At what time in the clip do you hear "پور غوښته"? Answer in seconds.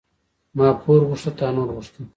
0.81-1.31